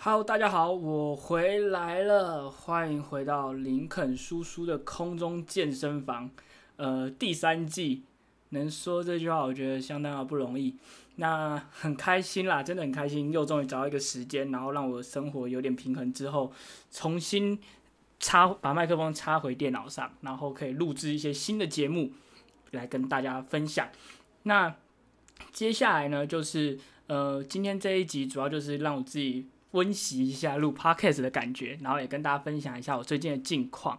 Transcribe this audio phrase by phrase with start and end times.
[0.00, 6.30] Hello，大家好，我回来了，欢迎回到林肯叔叔的空中健身房。
[6.76, 8.04] 呃，第三季
[8.50, 10.76] 能说这句话，我觉得相当的不容易。
[11.16, 16.52] 那很开心啦，真的很开心，又终于找到一个时间，然后让我的生活有点平衡之后，
[16.92, 17.58] 重新
[18.20, 22.12] 插把麦克风插回电脑上，然后可以录制一些新的节目
[22.70, 23.88] 来跟大家分享。
[24.44, 24.76] 那
[25.52, 26.78] 接下来呢，就是
[27.08, 29.48] 呃，今天这一集主要就是让我自己。
[29.72, 33.98] 温习一下录 podcast 的感觉，然后也跟大家分享一下我最近的近况。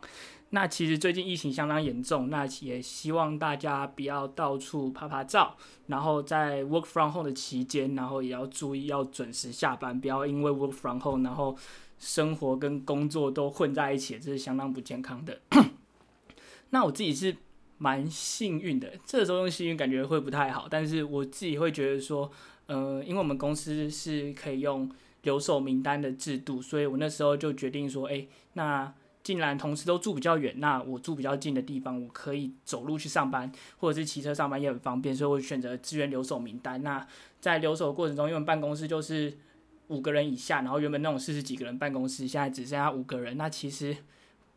[0.51, 5.55] 那其实最近疫情相当严重，那也希望大家不要到处拍拍照，
[5.85, 11.55] 然后在 work from home 的期间，然后也要注意要准时下班，不要因为 work from home 然后
[11.99, 15.39] 生活跟工作都混在一起，这是相当不健康的。
[16.71, 17.35] 那我自己是
[17.77, 22.31] 蛮幸运的，这时候用幸运感觉会不太好，但是我自己会觉得说，
[22.65, 24.89] 呃，因为我们公司是可以用。
[25.30, 28.91] 留守名单的制度，所以我那时候就决定说，哎，那
[29.22, 36.81] 既然同事都住比较远，那我住比较近的地方，我可以走路去上班，或者是骑车上班也很方便，所以我选择支援留守名单。
[36.81, 37.05] 那
[37.39, 39.38] 在留守的过程中，因为办公室就是
[39.89, 43.95] 五个人以下，然后原本那种四十几个人办公室，现在只剩下五个人，那其实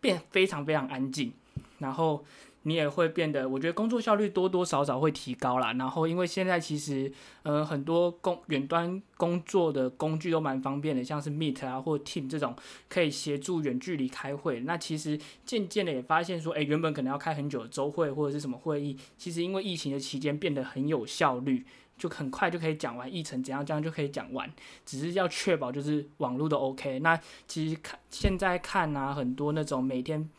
[0.00, 1.34] 变非常非常安静，
[1.81, 2.25] 然后。
[2.65, 5.73] 你也会变得，我觉得工作效率多多少少会提高啦。
[5.73, 7.11] 然后，因为现在其实，
[7.43, 12.55] 呃，很多工远端工作的工具都蛮方便的，像是 Meet 啊或 Team 这种
[12.89, 14.61] 可以协助远距离开会。
[14.61, 21.65] 那其实渐渐的也发现说，诶，原本可能要开很久的周会或者是什么会议，其实因为疫情的期间变得很有效率，
[21.99, 24.49] 就很快就可以讲完议程，怎样这样就可以讲完。
[24.87, 27.01] 只是要确保就是网络都 OK。
[27.01, 27.19] 那
[27.49, 30.31] 其实看现在看啊，很多那种每天。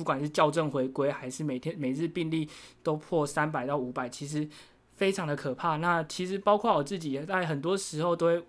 [0.00, 2.48] 不管是校正回归，还是每天每日病例
[2.82, 4.48] 都破三百到五百，其实
[4.96, 5.76] 非常的可怕。
[5.76, 8.42] 那其实包括我自己，在很多时候都会，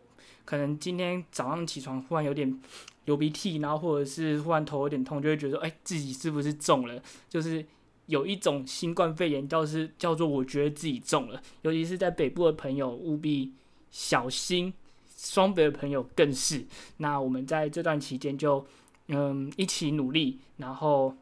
[0.46, 2.58] 可能今天早上起床忽然有点
[3.04, 7.04] 流鼻涕，然后或者是忽然头有点痛，就会觉得哎，自己是不是中了？
[7.28, 7.66] 就是
[8.06, 11.44] 有一种新冠肺炎，叫是叫做我觉得自己中了。
[11.64, 13.52] 尤其是在北部的朋友务必
[13.92, 14.74] 小心，
[15.18, 16.66] 双北的朋友更是。
[16.96, 18.66] 那我们在这段期间就
[19.10, 21.14] 嗯一起努力，然后。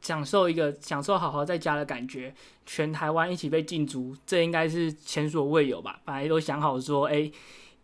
[0.00, 2.34] 享受一个享受好好在家的感觉，
[2.64, 6.00] 全台湾一起被禁足，这应该是前所未有吧？
[6.04, 7.30] 本来都想好说，哎，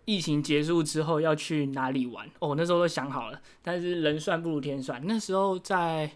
[0.06, 3.40] 疫情结束之后要去哪里玩哦，那时候都想好了。
[3.62, 6.10] 但是人算不如天算，那时候在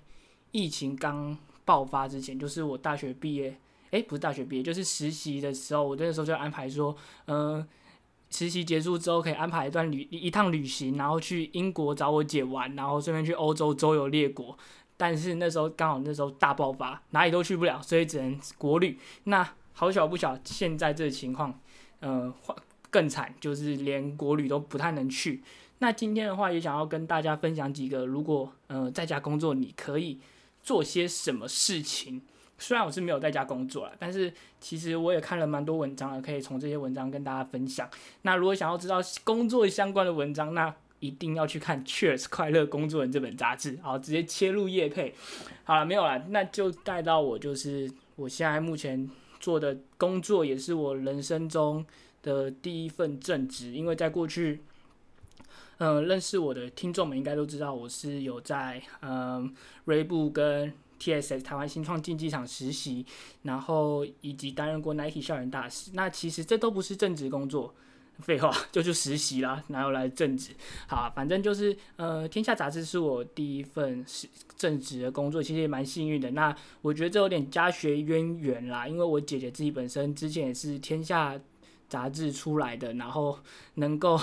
[0.52, 3.58] 疫情刚爆发之前，就是我大学毕业，
[3.90, 6.96] 哎，不是大学毕业，就是实习的时候，我那时候就安排说，
[7.26, 7.66] 嗯，
[8.30, 14.56] 实习结束之后可以安排一段旅一趟旅行，然后去英国找我姐玩，然后顺便去欧洲周游列国。
[15.00, 18.98] 但是那时候刚好那时候大爆发，哪里都去不了，所以只能国旅。
[19.24, 21.58] 那好巧不巧，现在这个情况，
[22.00, 22.30] 呃，
[22.90, 25.42] 更惨，就是连国旅都不太能去。
[25.78, 30.20] 那今天的话，也想要跟大家分享几个，如果呃在家工作，你可以
[30.62, 32.20] 做些什么事情。
[32.58, 34.30] 虽然我是没有在家工作了，但是
[34.60, 37.88] 其实我也看了蛮多文章了，可以从这些文章跟大家分享。
[38.20, 45.14] 那如果想要知道工作相关的文章，那一定要去看《Cheers 快乐工作人》这本杂志，好，直接切入叶配。
[45.64, 51.84] 好了，没有了，那就带到我，就是我现在目前做的工作，也是我人生中
[52.22, 53.72] 的第一份正职。
[53.72, 54.60] 因为在过去，
[55.78, 59.52] 嗯，认识我的听众们应该都知道，我是有在嗯
[59.86, 63.06] 锐步跟 TSS 台湾新创竞技场实习，
[63.44, 65.92] 然后以及担任过 Nike 校园大使。
[65.94, 67.74] 那其实这都不是正职工作。
[68.20, 70.52] 废话，就去实习啦，然后来正职。
[70.86, 76.30] 好，反正就是呃，天下杂志是我第一份是正职的工作，其实也蛮幸运的。
[76.32, 81.40] 那我觉得这有点家学渊源啦，因为我姐姐自己本身之前也是天下
[81.88, 83.38] 杂志出来的，然后
[83.74, 84.20] 能够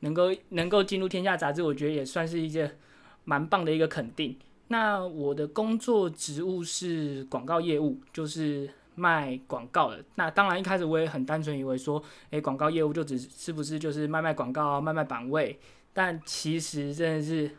[0.00, 2.78] 能够能够进入天下杂志，我觉得也算是一件
[3.24, 4.36] 蛮棒的一个肯定。
[4.68, 8.70] 那我的工作职务是广告业务，就是。
[8.98, 15.58] 卖广告的，那当然一开始我也很单纯以为说，诶，广告业务就只是不是就是卖卖广告、卖卖版位，
[15.92, 17.50] 但其实真的是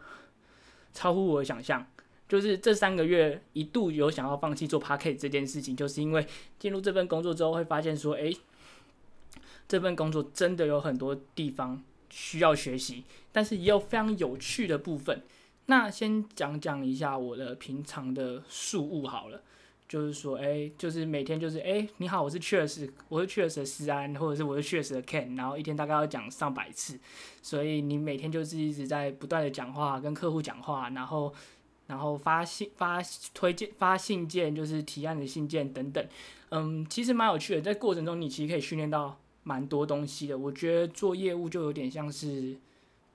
[0.94, 1.88] 超乎我的想象。
[2.28, 6.28] 就是这三个月一度有想要放弃做 p a r k e t 这件事情，就是因为
[6.60, 8.38] 进入这份工作之后会发现说，诶，
[9.68, 11.82] 这份工作真的有很多地方
[12.12, 15.24] 需要学习，但是也有非常有趣的部分。
[15.66, 19.42] 那先讲讲一下我的平常的事物好了。
[19.90, 27.00] 就是说，哎，就是每天就是，哎，你好，我是 Cheers，我是 Cheers 的思安，或者是我是 Cheers 的 Ken，然后一天大概要讲上百次，
[27.42, 31.34] 所以你每天就是一直在不断的讲话，跟客户讲话，然后，
[31.88, 33.02] 然后发信发
[33.34, 36.08] 推荐发信件，就是提案的信件等等，
[36.50, 40.38] 嗯，其实蛮有趣的，在过程中你其实可以训练到蛮多东西的。
[40.38, 42.56] 我觉得做业务就有点像是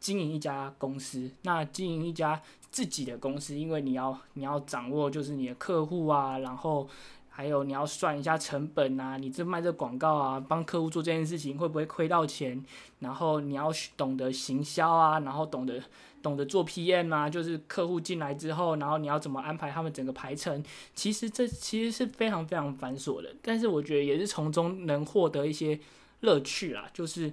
[0.05, 2.39] 经营一家公司，那经营一家
[2.71, 6.87] 自己的公司，因为你要你要掌握就是你的客户啊，然后
[7.31, 12.63] 还有你要算一下成本啊，你这卖这广告啊，帮客户做这件事情会不会亏到钱？
[12.99, 15.83] 然后你要懂得行销啊，然后懂得
[16.23, 20.63] 懂得做 PM 啊，就是客户进来之后，然后你要怎么安排他们整个排程？
[20.95, 25.81] 其实这其实是非常非常繁琐的，但是我觉得也是从中能获得一些
[26.21, 27.33] 乐趣啦，就是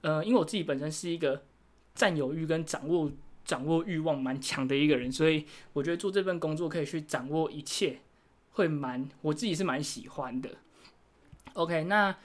[0.00, 1.42] 呃，因为我自己本身是一个。
[2.00, 3.12] 占有欲跟掌握
[3.44, 5.44] 掌握欲望蛮强的一个人，所以
[5.74, 7.98] 我觉得做这份工作可以去掌握一切，
[8.52, 10.48] 会蛮我自己是蛮喜欢的。
[11.52, 12.16] OK，那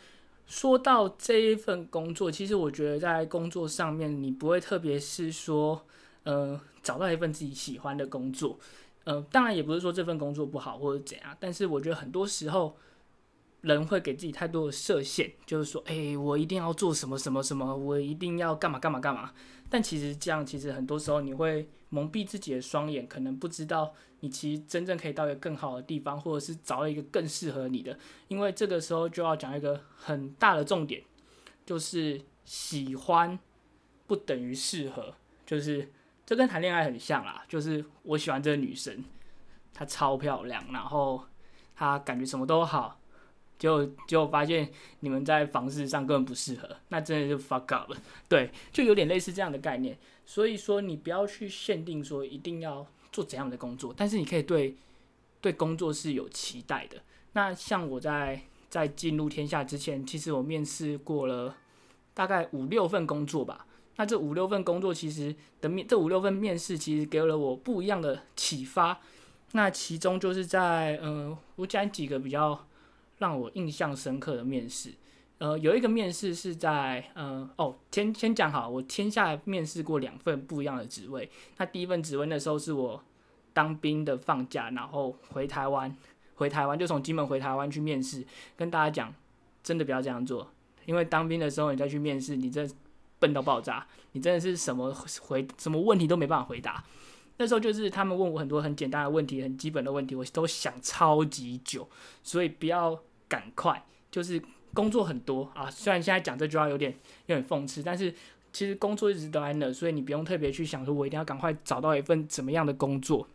[0.47, 5.85] 说到这一份工作，其实我觉得在工作上面，你不会特别是说，
[6.23, 8.57] 呃，找到一份自己喜欢的工作，
[9.03, 12.77] 呃，当然也不是说这份工作不好或者怎样，但是我觉得很多时候。
[13.65, 19.33] 人会给自己太多的设限，就是说，哎，我一定要做什么什么什么，我一定要干嘛干嘛干嘛。
[19.67, 27.97] 但其实这样，其实很多时候你会蒙蔽自己的双眼，可能不知道你其实真正可以到一个更好的地方，或者是找到一个更适合你的。
[28.27, 31.01] 因为这个时候就要讲一个很大的重点，
[31.65, 33.37] 就是喜欢
[34.05, 35.91] 不等于适合，就是
[36.23, 37.43] 这跟谈恋爱很像啦。
[37.49, 39.03] 就是我喜欢这个女生，
[39.73, 41.25] 她超漂亮，然后
[41.75, 42.99] 她感觉什么都好。
[43.57, 44.69] 就就发现
[44.99, 47.97] 你们在房事上根本不适合，那真的就 fuck up 了。
[48.27, 49.97] 对，就有点类似这样的概念。
[50.25, 54.75] 所以说，你不要去限定说一定要做怎样的工作，但是你可以对
[55.39, 56.97] 对工作是有期待的。
[57.33, 61.55] 那像我在在进入天下之前，其实我面试过了
[62.13, 63.65] 大概五六份工作吧。
[63.95, 68.99] 那这五六份工作其实的面，这五六份面试其实给了我不一样的启发。
[69.53, 72.67] 那其中就是在呃，我讲几个比较。
[73.17, 74.91] 让我印象深刻的面试，
[75.37, 81.29] 呃，有一个面试是在，呃，哦，先先讲好，我天下面试过两份不一样的职位。
[81.57, 83.01] 那第一份职位那时候是我
[83.53, 85.95] 当兵的放假，然后回台湾，
[86.35, 88.25] 回台湾就从金门回台湾去面试。
[88.57, 89.13] 跟大家讲，
[89.63, 90.49] 真的不要这样做，
[90.85, 92.67] 因为当兵的时候你再去面试，你这
[93.19, 96.83] 笨到爆炸，你真的是什么回什么问题都没办法回答。
[97.37, 101.89] 那时候就是他们问我很多很简单的问题，很基本的问题，我都想超级久，
[102.23, 102.97] 所以不要
[103.27, 104.41] 赶快，就是
[104.73, 105.69] 工作很多啊。
[105.69, 106.91] 虽然现在讲这句话有点
[107.25, 108.13] 有点讽刺，但是
[108.53, 113.27] 其实工作一直都在那，所以你不用特别去想说，我一定要赶快找到一份怎么样的工作。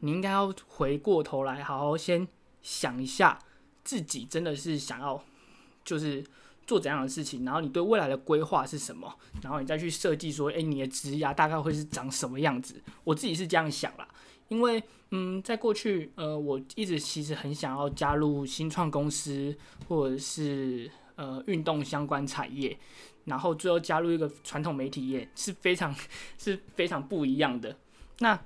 [0.00, 2.28] 你应该要回过头来，好好先
[2.62, 3.38] 想一下，
[3.82, 5.24] 自己真的是想要，
[5.84, 6.24] 就是。
[6.66, 9.12] 做怎样的事情，然后你对未来的规划是什么，
[9.42, 12.80] 然后你再去设计说，诶，你的职涯大概会是长什么样子？
[13.04, 14.08] 我自己是这样想啦，
[14.48, 19.56] 因为，嗯，在过去，呃，我一直其实很想要加入新创公司，
[19.88, 22.78] 或者是呃运动相关产业，
[23.24, 25.94] 然后最后加入一个传统媒体业，是非常
[26.38, 27.76] 是非常不一样的。
[28.20, 28.40] 那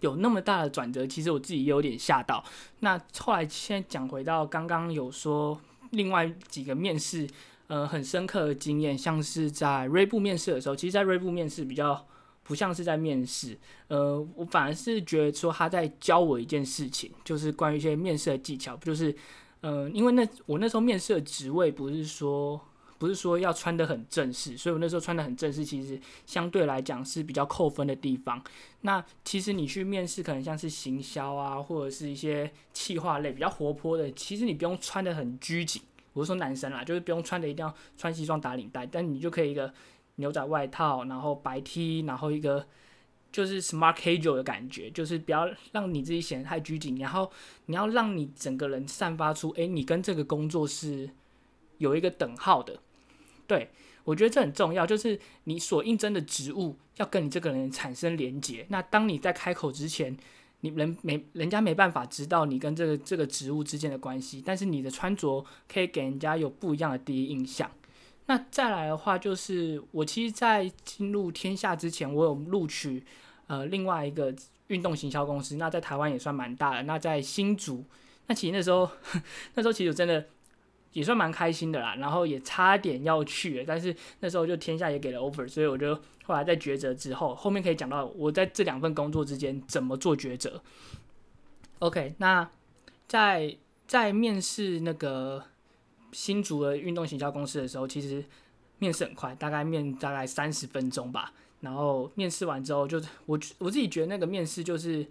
[0.00, 2.44] 有那么大的转折，其实我自己也有点吓到。
[2.80, 5.60] 那后来现在讲回到刚刚有说。
[5.90, 7.26] 另外几个面试，
[7.66, 12.06] 呃，很深刻的经验，像是在瑞布面试的时候，其实，在瑞布面试比较
[12.42, 13.56] 不像是在面试，
[13.88, 19.14] 呃，我反而是觉得说他在教我一件事情，就是关于一些面试的技巧，不就是，
[19.60, 22.60] 呃，因为那我那时候面试的职位不是说
[22.98, 28.42] 不是说要穿的很正式，所以我那时候穿的很正式，其实相对来讲是比较扣分的地方。
[28.82, 35.80] 那其实你去面试，可能像是行销啊，或者是一些企划类比较活泼的，其实你不用穿的很拘谨。
[36.12, 39.72] 我是说男生啦，就是不用穿的一定要穿西装打领带，但你就可以一个
[40.16, 42.66] 牛仔外套，然后白 T，然后一个
[43.30, 47.30] 就是 smart casual 的感觉，就是不要让你自己显得太拘谨，然后
[47.66, 51.10] 你要让你整个人散发出，诶，你跟这个工作是
[51.78, 52.80] 有一个等号的。
[53.46, 53.70] 对
[54.04, 58.66] 我觉得这很重要，就是你所应征的职务要跟你这个人产生连结。
[58.68, 60.16] 那当你在开口之前。
[60.60, 67.70] 你人没人家没办法知道你跟这个这个植物之间的关系，但是你的穿着可以给人家有不一样的第一印象。
[68.26, 73.02] 那再来的话，就是我其实，在进入天下之前，我有录取
[73.46, 74.34] 呃另外一个
[74.68, 76.82] 运动行销公司，那在台湾也算蛮大的。
[76.84, 77.84] 那在新竹，
[78.26, 78.88] 那其实那时候
[79.54, 80.24] 那时候其实真的。
[80.92, 85.96] 也算蛮开心的啦，然后也差点要去，但是那时候就天下也给了 offer，所以我就
[86.30, 90.62] 后来在抉择之后，后面可以讲到我在这两份工作之间怎么做抉择。
[91.80, 92.48] OK，那
[93.08, 93.56] 在
[93.88, 95.42] 在面试那个
[96.12, 98.24] 新竹的运动行销公司的时候，其实
[98.78, 101.32] 面试很快，大概面大概三十分钟吧。
[101.62, 105.04] 然后面试完之后，就是我我自己觉得那个面试就是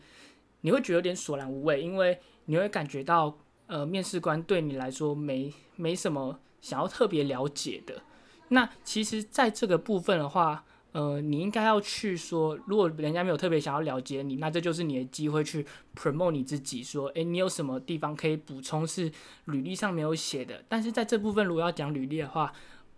[0.61, 3.37] 你会觉得有点索然无味，因为你会感觉到。
[3.69, 8.01] 呃，面试官对你来说没没什么想要特别了解的。
[8.47, 15.63] 那其实，在这个部分的话，呃，你应该要去说，如果人家没有特别想要了解你，那这就是你的机会去
[15.95, 19.11] promote 你自己，说，诶，你有什么地方可以补充是
[19.45, 20.63] 履历上没有写的。
[20.67, 22.51] 但是在这部分如果要讲履历的话，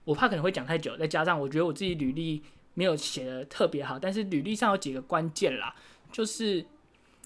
[0.06, 2.42] 我怕可能会讲太久，再加上我觉得我自己履历
[2.76, 5.76] 没有写的特别好，但是履历上有几个关键啦，
[6.14, 6.66] 就是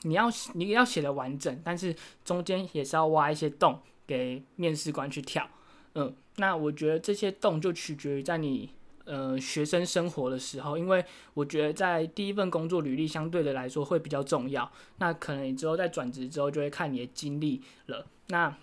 [0.01, 5.47] 你要你要写的完整，但是中间也是要挖一些洞给面试官去跳。
[5.93, 8.71] 嗯，那我觉得这些洞就取决于在你。
[9.05, 14.71] 呃，学生生活的时候，因为我觉得在第一份工作履历相对的来说会比较重要。
[14.97, 18.05] 那可能你之后在转职之后就会看你的经历了。
[18.27, 18.55] 那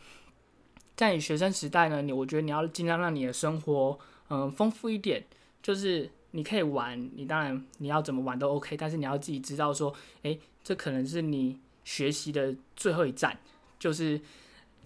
[0.97, 5.25] 在你学生时代呢，你我觉得你要尽量让你的生活嗯丰富一点，
[5.63, 13.39] 就是你可以玩，你当然你要怎么玩都 OK，但是你要自己知道说，诶，这可能是你学习的最后一站，
[13.79, 14.21] 就是。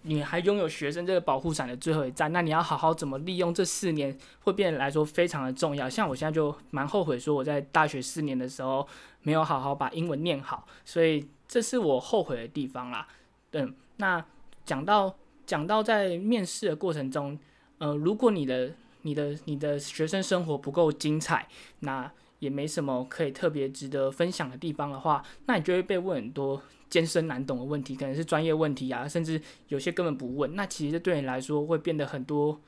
[0.06, 5.90] 你还拥有学生这个保护伞的最后一站，那你要好好怎么利用这四年，会变得来说非常的重要。
[5.90, 8.86] 像我现在就蛮后悔，说我在大学四年的时候
[9.22, 13.08] 没有好好把英文念好，所以这是我后悔的地方啦。
[13.52, 14.24] 嗯，那
[14.64, 17.36] 讲到讲到在面试的过程中，
[17.78, 18.72] 呃，如果你的
[19.02, 21.48] 你的你的学生生活不够精彩，
[21.80, 26.62] 那也没什么可以特别值得分享的地方的话，那你就会被问很多。
[26.88, 30.54] 艰深难懂的问题，可能是专业问题啊，甚至有些根本不问。
[30.54, 32.60] 那其实对你来说会变得很多，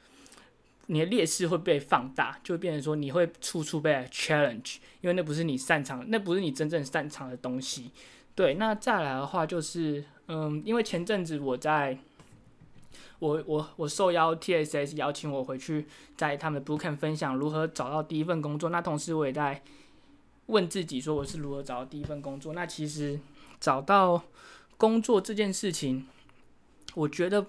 [0.87, 7.93] 你的劣势会被放大，就会变成说你会处处被 challenge，因为那不是你擅长，那不是你真正擅长的东西。
[8.35, 11.97] 对，那再来的话就是，嗯，因为前阵子我在，
[13.21, 19.63] 我我我受邀 TSS 邀请我回去在他们的 bootcamp 分享如何找到第一份工作，那同时我也在
[20.47, 22.53] 问自己说我是如何找到第一份工作。
[22.53, 23.21] 那其实。
[23.61, 24.23] 找到
[24.77, 26.07] 工作这件事情，
[26.95, 27.47] 我觉得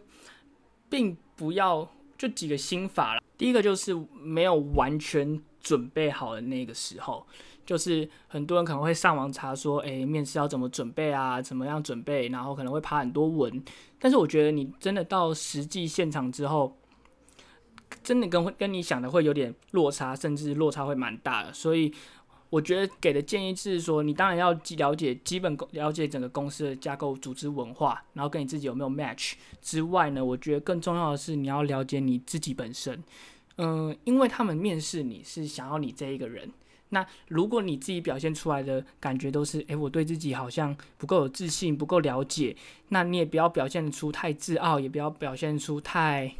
[0.89, 1.88] 并不要
[2.18, 3.22] 就几个心法了。
[3.38, 7.25] 第一个就是没有完全准备好的那个时候，
[7.66, 11.42] 就是很多人可能会上网查说，诶，面试要怎么准备啊？
[11.42, 12.28] 怎么样准备？
[12.30, 13.63] 然后可能会爬很多文。
[14.00, 16.75] 但是我觉得你真的到实际现场之后，
[18.04, 21.54] 真的跟跟你想的会有点落差，甚至落差会蛮大的。
[21.54, 21.94] 所以。
[22.50, 33.03] 我觉得给的建议是说，你当然要了解基本了解整个公司的架构、组织文化，然后跟你自己有没有 match 之外呢，我觉得更重要的是你要了解你自己本身。
[33.58, 36.50] 嗯，因为他们面试你是想要你这一个人。
[36.91, 42.56] 那如果你自己表现出来的感觉都是，诶，我对自己好像不够有自信、不够了解，
[42.88, 46.34] 那你也不要表现出太自傲，也不要表现出太。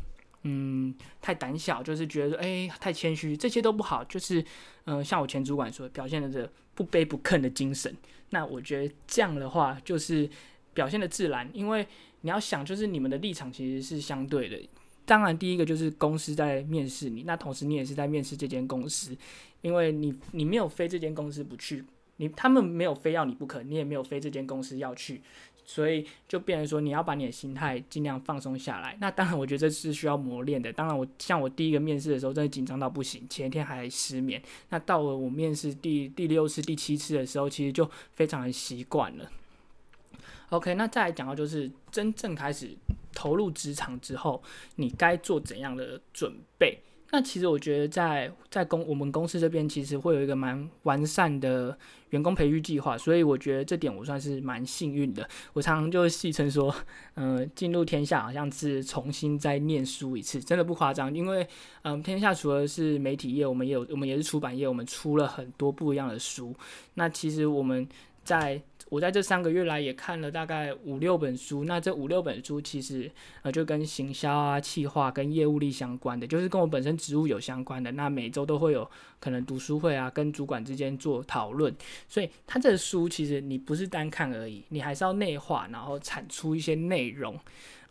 [0.43, 4.03] 嗯，太胆小，就是觉得哎，太谦虚，这些都不好。
[4.05, 4.43] 就是，
[4.86, 7.93] 嗯，像我前主管说，表现的这不卑不亢的精神。
[8.29, 10.29] 那我觉得这样的话，就是
[10.74, 11.50] 表现的自然。
[11.53, 11.86] 因为
[12.22, 14.58] 你要想，就是你们的立场其实是相对的。
[15.05, 19.17] 当然，第一个就是公司在面试你，那同时你也是在面试这间公司，
[19.62, 21.84] 因为你你没有非这间公司不去，
[22.17, 25.22] 你他们没有非要你不可，你也没有非这间公司要去。
[25.71, 28.97] 所以就变成说，你要把你的心态尽量放松下来。
[28.99, 30.73] 那当然，我觉得这是需要磨练的。
[30.73, 34.41] 当然，我像我第一个面试的时候，真的紧张到不行，前一天还失眠。
[34.69, 39.29] 那到了我面试第第六次、第七次的时候，其实就非常的习惯了。
[40.49, 42.75] OK，那再来讲到就是真正开始
[43.13, 44.41] 投入职场之后，
[44.77, 46.79] 你该做怎样的准备？
[47.11, 51.75] 那其实我觉得，在在公我们公司这边，其实会有一个蛮完善的
[52.11, 55.27] 员工培育计划，所以我觉得这点我算是蛮幸运的。
[55.53, 56.73] 我常常就戏称说，
[57.15, 61.13] 嗯，进入天下好像是重新再念书一次，真的不夸张。
[61.13, 61.47] 因为，
[61.81, 66.55] 嗯，天下除了是媒体业，我们也有，我们也是出版业，我们出了很多不一样的书。
[66.93, 67.87] 那其实我们
[68.23, 73.09] 在我在这三个月来也看了大概五六本书，那这五六本书其实
[73.43, 77.91] 呃就跟行销啊、企划跟业务力相关的，就是跟我本身职务有相关的。
[77.91, 81.75] 那每周都会有可能读书会啊，跟主管之间做讨论。
[82.07, 87.39] 所以他这书其实你不是单看而已，你还是要内化，然后产出一些内容。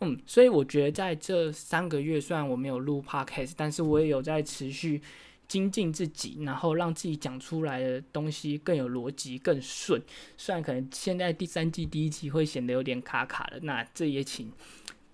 [0.01, 5.01] 嗯，所以我觉得在这三个月，虽然我没有录 podcast，但是我也有在持续。
[5.49, 10.01] 精进自己，然后让自己讲出来的东西更有逻辑、更顺。
[10.37, 14.49] 虽然可能现在第三季第一集会显得有点卡卡的，那这也请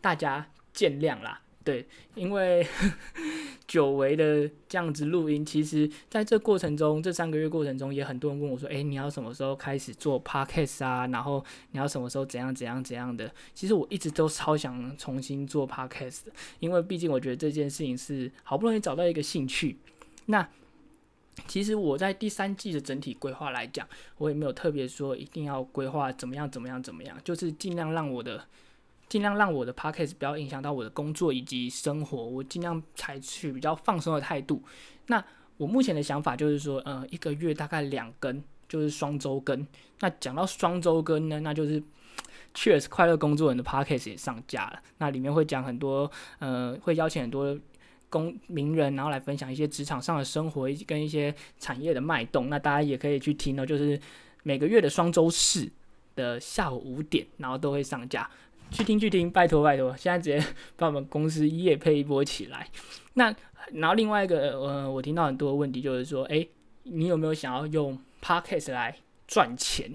[0.01, 1.42] 大家见谅啦。
[1.63, 2.63] 对，因为
[3.65, 11.08] 久违的这样子录音，其实在这过程中，这三个月过程中，也很多人问我说：“诶，你要什么时候开始做 podcast 啊？
[11.08, 16.20] 然后你要什么时候怎样怎样怎样的？”其实我一直都超想重新做 podcast，
[16.60, 19.75] 因为毕竟我觉得这件事情是好不容易找到一个兴趣。
[20.25, 20.48] 那
[21.48, 28.46] 其实我在第三季的整体规划来讲，我也没有特别说一定要规划怎么样怎么样怎么样，就是尽量让我的
[29.10, 34.63] 尽量让我的 p o c k e t 不要影响到我的工作以及生活，我尽量采取比较放松的态度。
[35.08, 35.24] 那
[35.58, 39.65] 我目前的想法就是说，呃，一个月大概两更，就是双周更。
[40.00, 41.82] 那讲到双周更呢，那就是
[42.53, 44.82] 确实快乐工作人的 podcast 也上架了。
[44.98, 47.58] 那里面会讲很多，呃，会邀请很多
[48.15, 52.50] 公名人，然后来分享一些职场上的生活跟一些产业的脉动。
[52.50, 54.00] 那大家也可以去听哦，就是
[54.43, 55.69] 每个月的双周四
[56.15, 58.29] 的下午五点，然后都会上架。
[58.72, 59.95] 去听去听，拜托拜托！
[59.98, 62.67] 现在直接 把我们公司夜配一波起来。
[63.15, 63.36] 那
[63.74, 66.50] 然后另外一个，呃，我听到很多问题就是说，诶，
[66.84, 69.91] 你有没有想要用 podcast 来赚钱？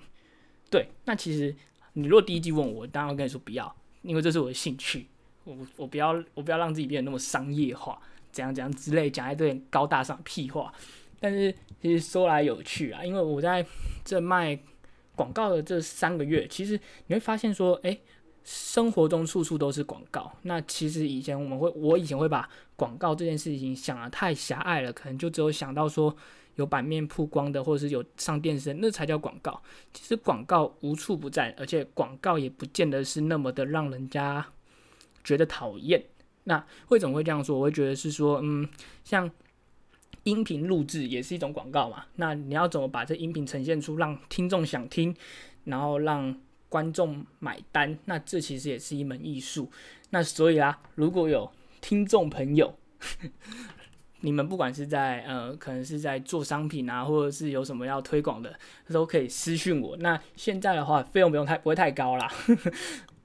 [0.71, 1.57] 对，那其实
[1.95, 5.07] 你如果第一季问我，当然会跟你说不要，因为这是我的兴趣。
[5.50, 8.00] 我我不要我不要让自己变得那么商业化，
[8.33, 10.73] 怎样怎样之类，讲一堆高大上屁话。
[11.19, 13.64] 但是其实说来有趣啊，因为我在
[14.04, 14.59] 这卖
[15.14, 18.00] 广告的这三个月，其实你会发现说，诶。
[18.42, 20.33] 生活中处处都是广告。
[20.42, 26.12] 那其实以前我们会，我以前会把广告这件事情想的太狭隘了，可能就只有想到说
[26.54, 29.62] 有版面曝光的，或者是有上电视，那才叫广告。
[29.92, 34.45] 其实广告无处不在，而且广告也不见得是那么的让人家
[35.25, 36.05] 觉得讨厌。
[36.45, 37.59] 那为什么会这样说？
[37.59, 38.69] 我会觉得是说，嗯，
[39.05, 39.31] 像
[40.25, 42.05] 音频录制也是一种广告嘛。
[42.17, 45.15] 那你要怎么把这音频呈现出让听众想听，
[45.65, 46.35] 然后让
[46.69, 49.71] 观众买单，那这其实也是一门艺术。
[50.11, 51.50] 那所以啊，如果有
[51.81, 52.75] 听众朋友，
[54.23, 58.59] 你们不管是在呃，可能是在做商品啊，或者是有什么要推广的，
[58.89, 59.97] 都可以私讯我。
[59.99, 62.31] 那现在的话，费用不用太不会太高啦。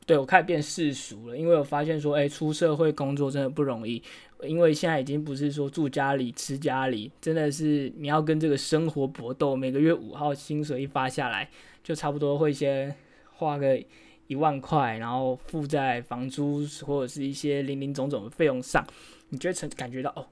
[0.05, 4.01] 对我开始变世俗了，因为我发现说，哎，出社会工作真的不容易。
[4.43, 9.55] 因为现在已经不是说住家里吃家里，真的是你要跟这个生活搏斗。
[9.55, 11.49] 每个月五号薪水一发下来，
[11.83, 12.95] 就差不多会先。
[13.37, 13.77] 花个
[14.27, 18.87] 一万块，然后付在房租或者是一些零零总总的费用上，
[19.27, 20.25] 你就会成感觉到哦，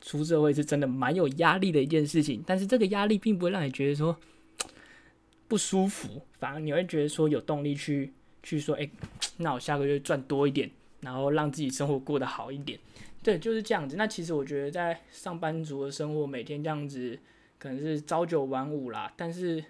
[0.00, 2.42] 出社会是真的蛮有压力的一件事情。
[2.44, 4.16] 但是这个压力并不会让你觉得说
[5.46, 8.12] 不舒服，反而你会觉得说有动力去
[8.48, 8.88] 去说，哎，
[9.38, 12.78] 那我下个月赚多一点，然后让自己生活过得好一点。
[13.22, 13.96] 对，就是这样子。
[13.96, 17.18] 那其实我觉得在上班族的生活，每天这样子
[17.58, 19.64] 可能是朝九晚五啦，但是，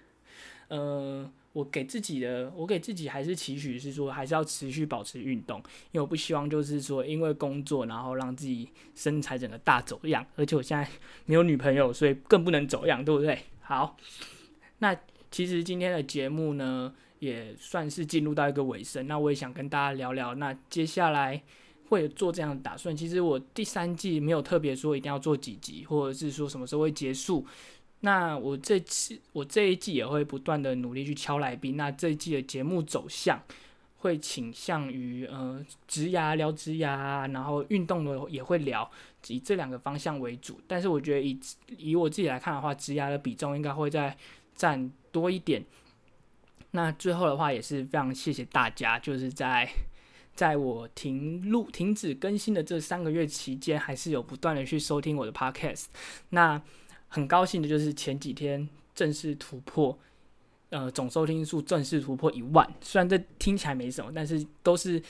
[0.69, 1.31] 呃。
[1.55, 5.59] 我给自己的，我给自己还是期许是说，还是要持续保持运动，
[5.91, 10.89] 因为我不希望就是说，因为工作然后让自己身材整个大走样，而且我现在
[11.27, 13.37] 没有女朋友，所以更不能走样，对不对？
[13.63, 13.97] 好，
[14.79, 14.97] 那
[15.33, 21.43] 其实今天的节目呢，也算是进入到一个尾声，那我也想跟大家聊聊，那接下来
[21.89, 22.97] 会做这样的打算。
[22.97, 27.45] 其实我第三季没有特别说一定要做几集，或者是说什么时候会结束。
[28.01, 31.77] 那我这次我这一季也会不断的努力去敲来宾。
[31.77, 33.43] 那这一季的节目走向
[33.97, 38.89] 会倾向于呃植牙聊植牙，然后运动的也会聊，
[39.27, 40.61] 以这两个方向为主。
[40.69, 41.37] 但是我觉得以
[41.77, 44.17] 以我自己来看的话，植牙的比重应该会再
[44.55, 45.65] 占多一点。
[46.73, 49.69] 那最后的话也是非常谢谢大家，就是在
[50.35, 55.87] 在我停录停止更新的这三个月期间，还是有不断的去收听我的 podcast。
[56.31, 56.61] 那
[57.09, 59.99] 很高兴的就是前几天正式突破，
[60.69, 62.71] 呃，总收听数正式突破一万。
[62.83, 65.03] 虽然这听起来没什么，但是都是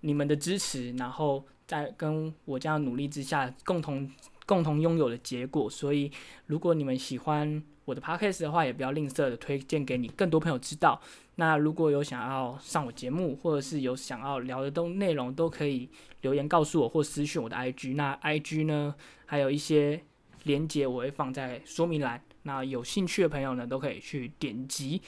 [0.00, 4.10] 你们的支持，然后在跟我这样努力之下，共同
[4.44, 5.70] 共同拥有的结果。
[5.70, 6.10] 所以，
[6.46, 11.00] 如果你们喜欢我的 podcast 的话，也不要吝啬的推荐给你更多朋友知道。
[11.36, 15.88] 那如果有想要上我节目，或者是有想要聊的东内容，都可以
[16.20, 17.94] 留言告诉我，或私讯我的 IG。
[17.94, 20.02] 那 IG 呢，还有一些。
[20.44, 25.02] 连接我会放在说明栏，那有兴趣的朋友呢都可以去点击。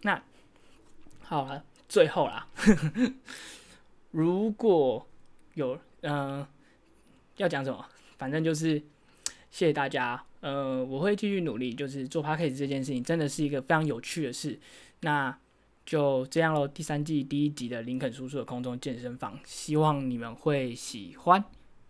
[0.00, 0.20] 那
[1.20, 2.48] 好了，最后啦，
[4.10, 5.06] 如果
[5.54, 6.44] 有嗯
[7.36, 7.84] 要讲什么，
[8.16, 8.78] 反正就是
[9.50, 10.24] 谢谢大家。
[10.42, 14.60] 呃，我会继续努力，就是做 p a c k a g e 这件事情真的是一个非常有趣的事。
[15.00, 15.36] 那
[15.86, 21.42] 就这样喽，第三季第一集的林肯叔叔的空中健身房，希望你们会喜欢。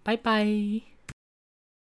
[0.02, 0.91] 拜拜。